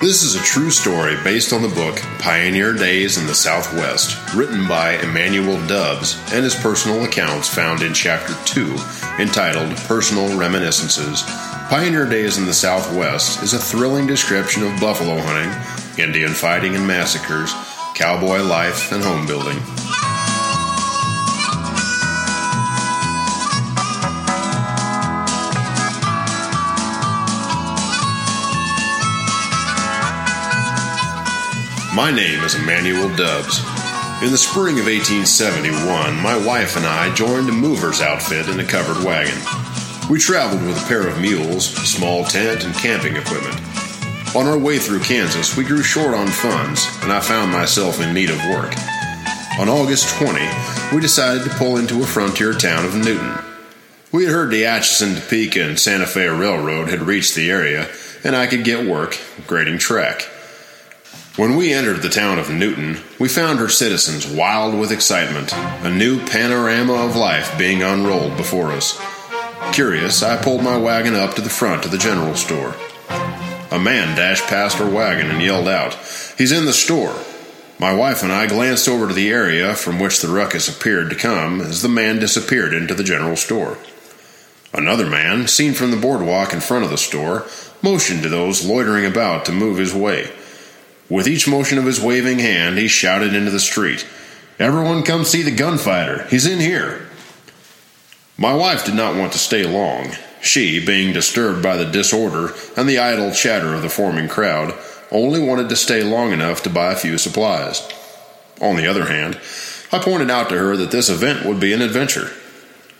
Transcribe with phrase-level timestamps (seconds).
[0.00, 4.66] This is a true story based on the book Pioneer Days in the Southwest, written
[4.66, 8.78] by Emmanuel Dubbs, and his personal accounts found in Chapter 2,
[9.18, 11.22] entitled Personal Reminiscences.
[11.68, 16.86] Pioneer Days in the Southwest is a thrilling description of buffalo hunting, Indian fighting and
[16.86, 17.52] massacres,
[17.94, 19.58] cowboy life, and home building.
[31.92, 33.58] My name is Emmanuel Dubbs.
[34.22, 38.64] In the spring of 1871, my wife and I joined a mover's outfit in a
[38.64, 39.36] covered wagon.
[40.08, 43.56] We traveled with a pair of mules, a small tent, and camping equipment.
[44.36, 48.14] On our way through Kansas, we grew short on funds, and I found myself in
[48.14, 48.72] need of work.
[49.58, 50.38] On August 20,
[50.94, 53.34] we decided to pull into a frontier town of Newton.
[54.12, 57.88] We had heard the Atchison, Topeka, and Santa Fe Railroad had reached the area,
[58.22, 60.30] and I could get work grading track.
[61.40, 65.88] When we entered the town of Newton, we found her citizens wild with excitement, a
[65.88, 69.00] new panorama of life being unrolled before us.
[69.72, 72.74] Curious, I pulled my wagon up to the front of the general store.
[73.70, 75.94] A man dashed past our wagon and yelled out,
[76.36, 77.16] He's in the store!
[77.78, 81.16] My wife and I glanced over to the area from which the ruckus appeared to
[81.16, 83.78] come as the man disappeared into the general store.
[84.74, 87.46] Another man, seen from the boardwalk in front of the store,
[87.80, 90.30] motioned to those loitering about to move his way.
[91.10, 94.06] With each motion of his waving hand, he shouted into the street,
[94.60, 96.24] Everyone come see the gunfighter.
[96.28, 97.08] He's in here.
[98.38, 100.12] My wife did not want to stay long.
[100.40, 104.72] She, being disturbed by the disorder and the idle chatter of the forming crowd,
[105.10, 107.86] only wanted to stay long enough to buy a few supplies.
[108.60, 109.40] On the other hand,
[109.90, 112.30] I pointed out to her that this event would be an adventure.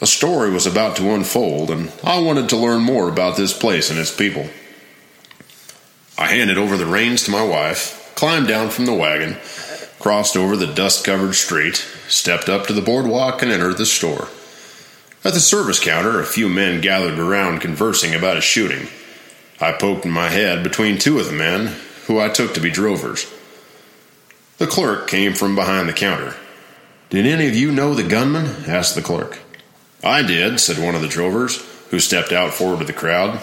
[0.01, 3.91] A story was about to unfold, and I wanted to learn more about this place
[3.91, 4.49] and its people.
[6.19, 9.35] I handed over the reins to my wife, climbed down from the wagon,
[9.99, 14.29] crossed over the dust covered street, stepped up to the boardwalk, and entered the store.
[15.25, 18.89] At the service counter, a few men gathered around conversing about a shooting.
[19.59, 21.75] I poked my head between two of the men,
[22.09, 23.25] who I took to be drovers.
[24.59, 26.35] The clerk came from behind the counter.
[27.09, 28.67] Did any of you know the gunman?
[28.67, 29.39] asked the clerk.
[30.05, 33.41] I did, said one of the drovers, who stepped out forward to the crowd.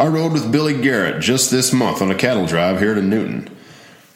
[0.00, 3.54] I rode with Billy Garrett just this month on a cattle drive here to Newton.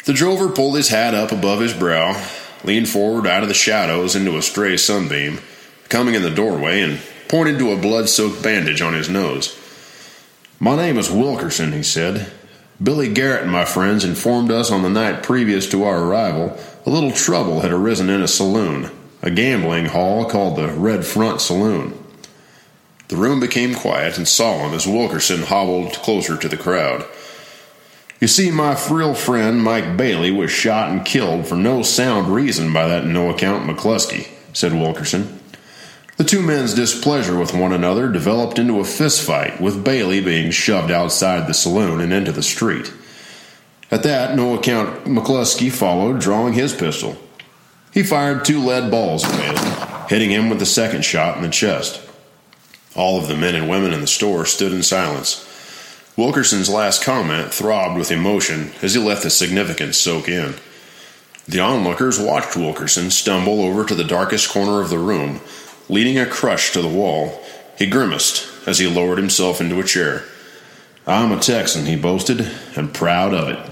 [0.05, 2.23] The drover pulled his hat up above his brow,
[2.65, 5.41] leaned forward out of the shadows into a stray sunbeam,
[5.89, 9.59] coming in the doorway, and pointed to a blood soaked bandage on his nose.
[10.59, 12.33] My name is Wilkerson, he said.
[12.83, 16.91] Billy Garrett and my friends informed us on the night previous to our arrival a
[16.91, 21.93] little trouble had arisen in a saloon, a gambling hall called the Red Front Saloon.
[23.09, 27.05] The room became quiet and solemn as Wilkerson hobbled closer to the crowd.
[28.21, 32.73] You see, my real friend Mike Bailey was shot and killed for no sound reason
[32.73, 35.39] by that no account McCluskie, said Wilkerson.
[36.17, 40.91] The two men's displeasure with one another developed into a fistfight, with Bailey being shoved
[40.91, 42.93] outside the saloon and into the street.
[43.89, 47.17] At that, no account McCluskie followed, drawing his pistol.
[47.93, 51.49] He fired two lead balls at Bailey, hitting him with the second shot in the
[51.49, 52.03] chest.
[52.97, 55.48] All of the men and women in the store stood in silence.
[56.19, 60.57] Wilkerson's last comment throbbed with emotion as he let the significance soak in.
[61.47, 65.41] The onlookers watched Wilkerson stumble over to the darkest corner of the room,
[65.89, 67.41] leaning a crutch to the wall.
[67.79, 70.25] He grimaced as he lowered himself into a chair.
[71.07, 73.71] I'm a Texan, he boasted, and proud of it.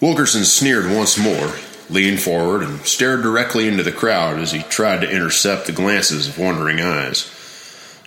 [0.00, 1.52] Wilkerson sneered once more,
[1.90, 6.26] leaned forward, and stared directly into the crowd as he tried to intercept the glances
[6.26, 7.30] of wondering eyes.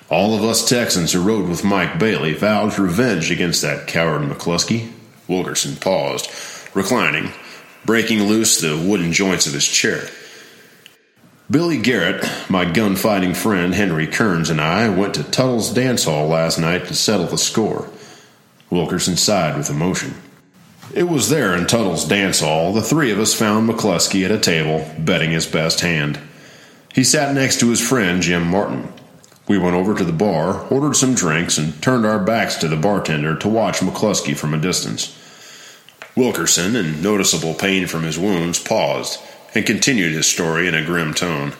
[0.10, 4.92] All of us Texans who rode with Mike Bailey vowed revenge against that coward McCluskie.
[5.28, 6.30] Wilkerson paused,
[6.76, 7.32] reclining,
[7.86, 10.04] breaking loose the wooden joints of his chair.
[11.50, 16.60] Billy Garrett, my gunfighting friend Henry Kearns, and I went to Tuttle's dance hall last
[16.60, 17.90] night to settle the score.
[18.70, 20.14] Wilkerson sighed with emotion.
[20.94, 24.40] It was there in Tuttle's dance hall the three of us found McCluskie at a
[24.40, 26.20] table, betting his best hand.
[26.94, 28.92] He sat next to his friend Jim Martin.
[29.48, 32.76] We went over to the bar, ordered some drinks, and turned our backs to the
[32.76, 35.18] bartender to watch McCluskie from a distance.
[36.16, 39.20] Wilkerson, in noticeable pain from his wounds, paused
[39.54, 41.54] and continued his story in a grim tone.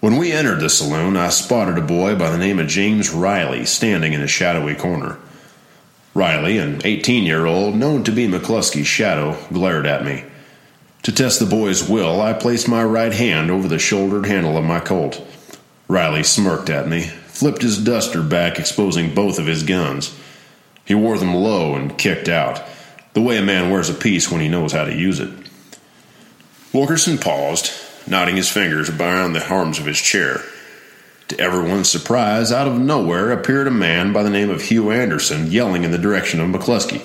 [0.00, 3.64] When we entered the saloon, I spotted a boy by the name of James Riley
[3.64, 5.18] standing in a shadowy corner.
[6.14, 10.24] Riley, an 18 year old known to be McCluskie's shadow, glared at me.
[11.04, 14.64] To test the boy's will, I placed my right hand over the shouldered handle of
[14.64, 15.24] my Colt.
[15.92, 20.18] Riley smirked at me, flipped his duster back, exposing both of his guns.
[20.86, 22.62] He wore them low and kicked out,
[23.12, 25.28] the way a man wears a piece when he knows how to use it.
[26.72, 27.70] Wilkerson paused,
[28.06, 30.40] nodding his fingers around the arms of his chair.
[31.28, 35.50] To everyone's surprise, out of nowhere appeared a man by the name of Hugh Anderson
[35.50, 37.02] yelling in the direction of McCluskie.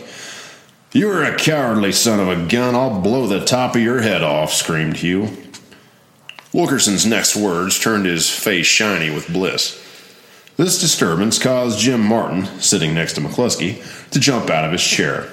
[0.93, 2.73] You're a cowardly son of a gun.
[2.73, 5.27] I'll blow the top of your head off, screamed Hugh.
[6.53, 9.83] Wilkerson's next words turned his face shiny with bliss.
[10.55, 15.29] This disturbance caused Jim Martin, sitting next to McCluskie, to jump out of his chair.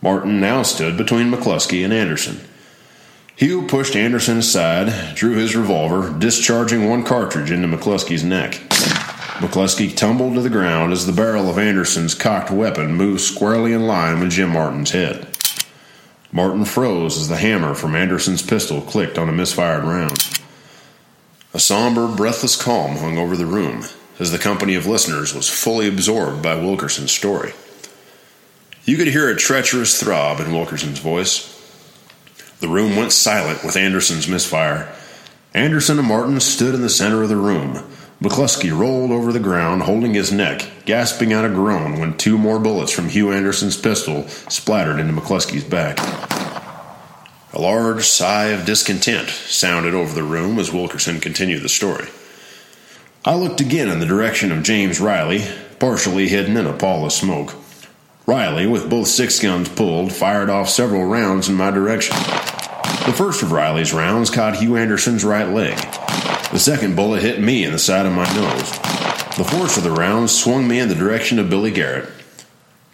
[0.00, 2.40] Martin now stood between McCluskie and Anderson.
[3.36, 8.54] Hugh pushed Anderson aside, drew his revolver, discharging one cartridge into McCluskie's neck.
[9.38, 13.86] McCluskie tumbled to the ground as the barrel of Anderson's cocked weapon moved squarely in
[13.86, 15.26] line with Jim Martin's head.
[16.32, 20.18] Martin froze as the hammer from Anderson's pistol clicked on a misfired round.
[21.52, 23.84] A somber, breathless calm hung over the room
[24.18, 27.52] as the company of listeners was fully absorbed by Wilkerson's story.
[28.84, 31.48] You could hear a treacherous throb in Wilkerson's voice.
[32.60, 34.92] The room went silent with Anderson's misfire.
[35.52, 37.84] Anderson and Martin stood in the center of the room.
[38.22, 42.60] McCluskie rolled over the ground, holding his neck, gasping out a groan when two more
[42.60, 45.98] bullets from Hugh Anderson's pistol splattered into McCluskie's back.
[47.52, 52.06] A large sigh of discontent sounded over the room as Wilkerson continued the story.
[53.24, 55.44] I looked again in the direction of James Riley,
[55.80, 57.54] partially hidden in a pall of smoke.
[58.24, 62.14] Riley, with both six guns pulled, fired off several rounds in my direction.
[62.14, 65.76] The first of Riley's rounds caught Hugh Anderson's right leg.
[66.52, 68.70] The second bullet hit me in the side of my nose.
[69.38, 72.10] The force of the round swung me in the direction of Billy Garrett.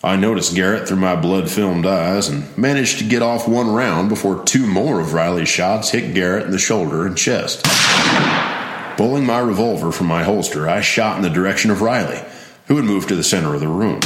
[0.02, 4.10] I noticed Garrett through my blood filmed eyes and managed to get off one round
[4.10, 7.64] before two more of Riley's shots hit Garrett in the shoulder and chest.
[8.96, 12.24] Pulling my revolver from my holster, I shot in the direction of Riley,
[12.68, 13.98] who had moved to the center of the room.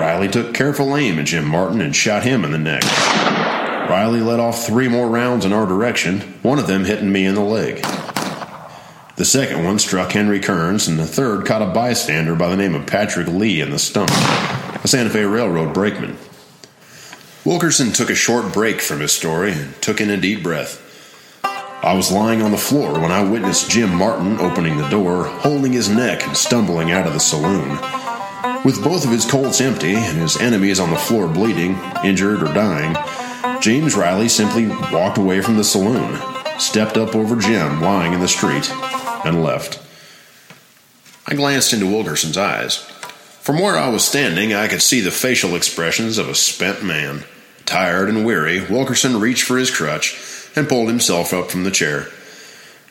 [0.00, 2.82] Riley took careful aim at Jim Martin and shot him in the neck.
[3.88, 7.36] Riley let off three more rounds in our direction, one of them hitting me in
[7.36, 7.86] the leg.
[9.20, 12.74] The second one struck Henry Kearns, and the third caught a bystander by the name
[12.74, 14.08] of Patrick Lee in the stomach,
[14.82, 16.16] a Santa Fe Railroad brakeman.
[17.44, 20.80] Wilkerson took a short break from his story and took in a deep breath.
[21.44, 25.74] I was lying on the floor when I witnessed Jim Martin opening the door, holding
[25.74, 27.72] his neck and stumbling out of the saloon.
[28.64, 32.54] With both of his Colts empty and his enemies on the floor bleeding, injured, or
[32.54, 32.96] dying,
[33.60, 36.18] James Riley simply walked away from the saloon,
[36.58, 38.72] stepped up over Jim lying in the street,
[39.24, 39.80] and left.
[41.26, 42.76] I glanced into Wilkerson's eyes.
[43.40, 47.24] From where I was standing, I could see the facial expressions of a spent man.
[47.66, 50.18] Tired and weary, Wilkerson reached for his crutch
[50.56, 52.08] and pulled himself up from the chair.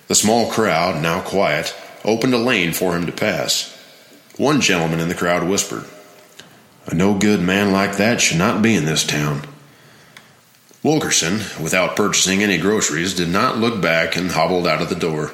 [0.07, 3.75] The small crowd, now quiet, opened a lane for him to pass.
[4.37, 5.85] One gentleman in the crowd whispered,
[6.87, 9.41] A no good man like that should not be in this town.
[10.81, 15.31] Wilkerson, without purchasing any groceries, did not look back and hobbled out of the door.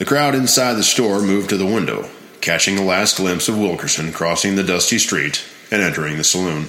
[0.00, 2.08] The crowd inside the store moved to the window,
[2.40, 6.68] catching a last glimpse of Wilkerson crossing the dusty street and entering the saloon.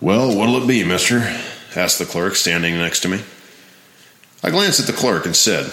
[0.00, 1.18] Well, what'll it be, mister?
[1.76, 3.20] asked the clerk standing next to me.
[4.42, 5.70] I glanced at the clerk and said,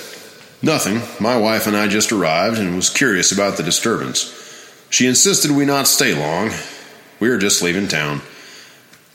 [0.62, 1.01] Nothing.
[1.24, 4.34] My wife and I just arrived and was curious about the disturbance.
[4.89, 6.51] She insisted we not stay long.
[7.22, 8.20] We are just leaving town.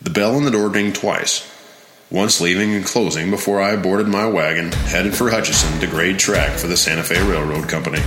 [0.00, 1.46] The bell on the door dinged twice
[2.10, 6.58] once leaving and closing before I boarded my wagon, headed for Hutchinson to grade track
[6.58, 8.00] for the Santa Fe Railroad Company.